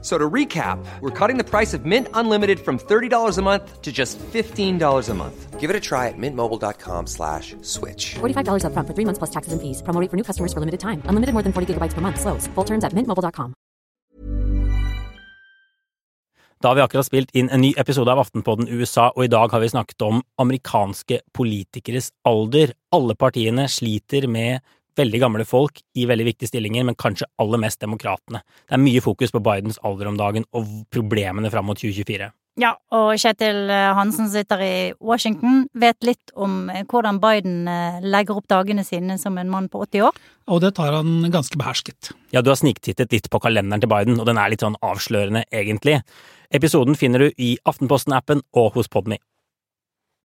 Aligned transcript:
So 0.00 0.16
to 0.16 0.30
recap, 0.30 0.78
we're 1.00 1.10
cutting 1.10 1.38
the 1.38 1.44
price 1.44 1.74
of 1.74 1.84
Mint 1.84 2.06
Unlimited 2.14 2.60
from 2.60 2.78
$30 2.78 3.36
a 3.36 3.42
month 3.42 3.82
to 3.82 3.90
just 3.90 4.16
$15 4.32 5.08
a 5.08 5.14
month. 5.14 5.58
Give 5.58 5.70
it 5.70 5.74
a 5.74 5.80
try 5.80 6.06
at 6.06 6.14
mintmobile.com 6.16 7.08
slash 7.08 7.56
switch. 7.62 8.14
$45 8.20 8.62
upfront 8.62 8.86
for 8.86 8.94
three 8.94 9.04
months 9.04 9.18
plus 9.18 9.30
taxes 9.30 9.52
and 9.52 9.60
fees. 9.60 9.82
Promo 9.82 10.00
rate 10.00 10.10
for 10.10 10.16
new 10.16 10.22
customers 10.22 10.52
for 10.52 10.60
limited 10.60 10.78
time. 10.78 11.02
Unlimited 11.06 11.32
more 11.34 11.42
than 11.42 11.52
40 11.52 11.74
gigabytes 11.74 11.94
per 11.94 12.00
month. 12.00 12.20
Slows. 12.20 12.46
Full 12.54 12.64
terms 12.64 12.84
at 12.84 12.92
mintmobile.com. 12.92 13.54
Da 16.60 16.68
har 16.68 16.74
vi 16.74 16.82
akkurat 16.82 17.06
spilt 17.06 17.30
inn 17.38 17.50
en 17.54 17.60
ny 17.62 17.68
episode 17.78 18.10
av 18.10 18.18
Aftenpodden 18.18 18.66
USA, 18.66 19.12
og 19.14 19.28
i 19.28 19.30
dag 19.30 19.52
har 19.54 19.60
vi 19.62 19.68
snakket 19.70 20.02
om 20.02 20.24
amerikanske 20.42 21.20
politikeres 21.30 22.10
alder. 22.26 22.72
Alle 22.90 23.14
partiene 23.14 23.68
sliter 23.70 24.26
med 24.26 24.58
veldig 24.98 25.20
gamle 25.22 25.46
folk 25.48 25.80
i 25.98 26.06
veldig 26.08 26.26
viktige 26.32 26.50
stillinger, 26.52 26.86
men 26.88 26.98
kanskje 26.98 27.28
aller 27.42 27.62
mest 27.62 27.80
demokratene. 27.84 28.42
Det 28.66 28.76
er 28.76 28.82
mye 28.82 29.04
fokus 29.04 29.34
på 29.34 29.42
Bidens 29.44 29.80
alder 29.86 30.10
om 30.10 30.18
dagen 30.18 30.46
og 30.52 30.68
problemene 30.94 31.50
fram 31.52 31.70
mot 31.70 31.80
2024. 31.80 32.30
Ja, 32.58 32.72
og 32.90 33.12
Kjetil 33.22 33.68
eh, 33.70 33.88
Hansen 33.94 34.26
sitter 34.32 34.62
i 34.64 34.72
Washington, 34.98 35.68
vet 35.78 36.02
litt 36.06 36.32
om 36.34 36.66
eh, 36.72 36.82
hvordan 36.90 37.20
Biden 37.22 37.68
eh, 37.70 38.00
legger 38.02 38.40
opp 38.40 38.48
dagene 38.50 38.82
sine 38.86 39.14
som 39.22 39.38
en 39.38 39.50
mann 39.52 39.68
på 39.70 39.84
80 39.84 40.08
år. 40.08 40.18
Og 40.50 40.64
det 40.64 40.72
tar 40.74 40.96
han 40.96 41.28
ganske 41.30 41.60
behersket. 41.60 42.10
Ja, 42.34 42.42
du 42.42 42.50
har 42.50 42.58
sniktittet 42.58 43.14
litt 43.14 43.30
på 43.30 43.40
kalenderen 43.44 43.84
til 43.84 43.92
Biden, 43.92 44.18
og 44.18 44.26
den 44.26 44.42
er 44.42 44.50
litt 44.50 44.66
sånn 44.66 44.78
avslørende, 44.82 45.44
egentlig. 45.54 46.00
Episoden 46.50 46.98
finner 46.98 47.28
du 47.28 47.38
i 47.38 47.54
Aftenposten-appen 47.68 48.42
og 48.58 48.74
hos 48.74 48.90
Podme. 48.90 49.20